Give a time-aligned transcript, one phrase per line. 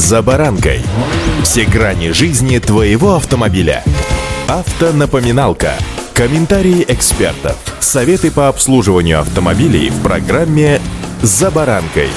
[0.00, 0.80] «За баранкой».
[1.42, 3.84] Все грани жизни твоего автомобиля.
[4.48, 5.74] Автонапоминалка.
[6.14, 7.58] Комментарии экспертов.
[7.80, 10.80] Советы по обслуживанию автомобилей в программе
[11.20, 12.08] «За баранкой».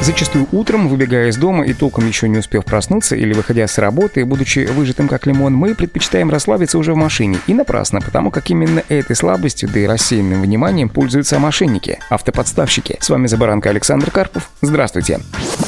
[0.00, 4.24] Зачастую утром, выбегая из дома и толком еще не успев проснуться или выходя с работы,
[4.24, 7.38] будучи выжатым как лимон, мы предпочитаем расслабиться уже в машине.
[7.46, 12.96] И напрасно, потому как именно этой слабостью, да и рассеянным вниманием пользуются мошенники, автоподставщики.
[13.00, 14.48] С вами Забаранка Александр Карпов.
[14.62, 15.20] Здравствуйте.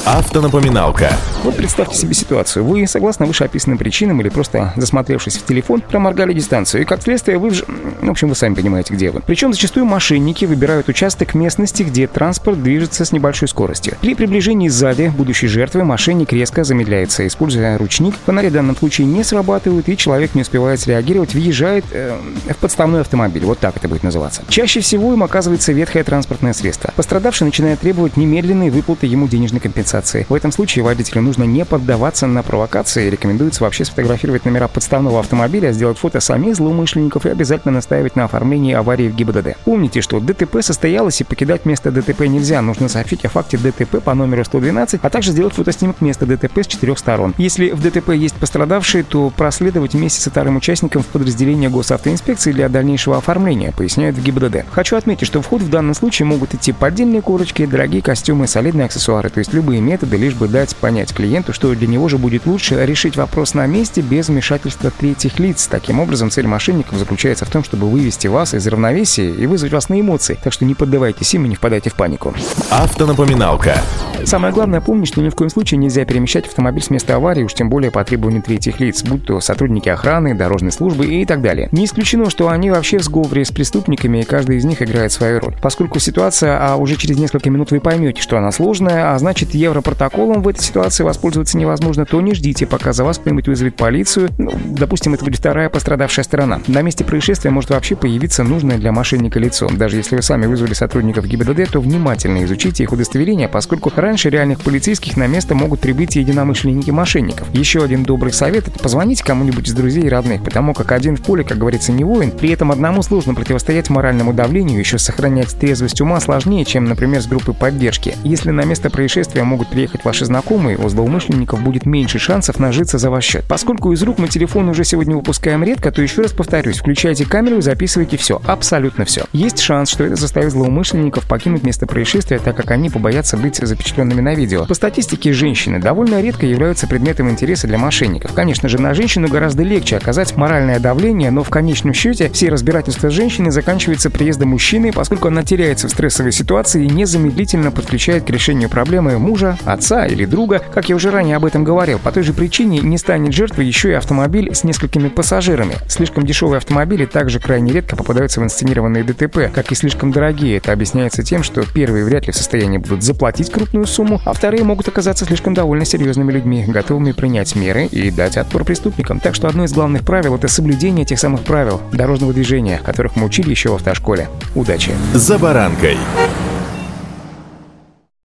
[0.05, 1.11] Автонапоминалка.
[1.43, 2.65] Вот представьте себе ситуацию.
[2.65, 7.49] Вы, согласно вышеописанным причинам или просто засмотревшись в телефон, проморгали дистанцию, и как следствие вы...
[7.49, 7.63] Вж...
[8.01, 9.21] В общем, вы сами понимаете, где вы.
[9.21, 13.95] Причем зачастую мошенники выбирают участок местности, где транспорт движется с небольшой скоростью.
[14.01, 18.15] При приближении сзади будущей жертвы мошенник резко замедляется, используя ручник.
[18.25, 22.17] Фонари в данном случае не срабатывают, и человек не успевает среагировать, въезжает э,
[22.49, 23.45] в подставной автомобиль.
[23.45, 24.41] Вот так это будет называться.
[24.49, 26.91] Чаще всего им оказывается ветхое транспортное средство.
[26.95, 29.90] Пострадавший начинает требовать немедленной выплаты ему денежной компенсации.
[30.29, 33.09] В этом случае водителю нужно не поддаваться на провокации.
[33.09, 38.73] Рекомендуется вообще сфотографировать номера подставного автомобиля, сделать фото самих злоумышленников и обязательно настаивать на оформлении
[38.73, 39.57] аварии в ГИБДД.
[39.65, 42.61] Помните, что ДТП состоялось и покидать место ДТП нельзя.
[42.61, 46.67] Нужно сообщить о факте ДТП по номеру 112, а также сделать фотоснимок места ДТП с
[46.67, 47.33] четырех сторон.
[47.37, 52.69] Если в ДТП есть пострадавшие, то проследовать вместе со вторым участником в подразделение госавтоинспекции для
[52.69, 54.65] дальнейшего оформления, поясняют в ГИБДД.
[54.71, 58.85] Хочу отметить, что в ход в данном случае могут идти поддельные корочки, дорогие костюмы, солидные
[58.85, 62.45] аксессуары, то есть любые методы, лишь бы дать понять клиенту, что для него же будет
[62.45, 65.67] лучше решить вопрос на месте без вмешательства третьих лиц.
[65.67, 69.89] Таким образом, цель мошенников заключается в том, чтобы вывести вас из равновесия и вызвать вас
[69.89, 70.39] на эмоции.
[70.43, 72.33] Так что не поддавайтесь им и не впадайте в панику.
[72.69, 73.81] Автонапоминалка.
[74.25, 77.53] Самое главное помнить, что ни в коем случае нельзя перемещать автомобиль с места аварии, уж
[77.53, 81.69] тем более по требованию третьих лиц, будь то сотрудники охраны, дорожной службы и так далее.
[81.71, 85.39] Не исключено, что они вообще в сговоре с преступниками, и каждый из них играет свою
[85.39, 85.55] роль.
[85.61, 90.41] Поскольку ситуация, а уже через несколько минут вы поймете, что она сложная, а значит европротоколом
[90.41, 94.29] в этой ситуации воспользоваться невозможно, то не ждите, пока за вас кто-нибудь вызовет полицию.
[94.37, 96.61] Ну, допустим, это будет вторая пострадавшая сторона.
[96.67, 99.67] На месте происшествия может вообще появиться нужное для мошенника лицо.
[99.71, 104.59] Даже если вы сами вызвали сотрудников ГИБДД, то внимательно изучите их удостоверение, поскольку Раньше реальных
[104.59, 107.47] полицейских на место могут прибыть единомышленники мошенников.
[107.53, 111.21] Еще один добрый совет– это позвоните кому-нибудь из друзей и родных, потому как один в
[111.21, 112.31] поле, как говорится, не воин.
[112.31, 117.25] При этом одному сложно противостоять моральному давлению, еще сохранять трезвость ума сложнее, чем, например, с
[117.25, 118.17] группой поддержки.
[118.25, 123.09] Если на место происшествия могут приехать ваши знакомые, у злоумышленников будет меньше шансов нажиться за
[123.09, 123.45] ваш счет.
[123.47, 127.59] Поскольку из рук мы телефон уже сегодня выпускаем редко, то еще раз повторюсь, включайте камеру
[127.59, 129.23] и записывайте все, абсолютно все.
[129.31, 133.61] Есть шанс, что это заставит злоумышленников покинуть место происшествия, так как они побоятся быть
[134.01, 134.65] запечатленными на видео.
[134.65, 138.33] По статистике, женщины довольно редко являются предметом интереса для мошенников.
[138.33, 143.09] Конечно же, на женщину гораздо легче оказать моральное давление, но в конечном счете все разбирательства
[143.09, 148.69] женщины заканчиваются приездом мужчины, поскольку она теряется в стрессовой ситуации и незамедлительно подключает к решению
[148.69, 150.61] проблемы мужа, отца или друга.
[150.73, 153.91] Как я уже ранее об этом говорил, по той же причине не станет жертвой еще
[153.91, 155.75] и автомобиль с несколькими пассажирами.
[155.87, 160.57] Слишком дешевые автомобили также крайне редко попадаются в инсценированные ДТП, как и слишком дорогие.
[160.57, 164.63] Это объясняется тем, что первые вряд ли в состоянии будут заплатить крупную сумму, а вторые
[164.63, 169.19] могут оказаться слишком довольно серьезными людьми, готовыми принять меры и дать отпор преступникам.
[169.19, 173.25] Так что одно из главных правил— это соблюдение тех самых правил дорожного движения, которых мы
[173.25, 174.29] учили еще в автошколе.
[174.55, 174.91] Удачи!
[175.13, 175.97] «За баранкой»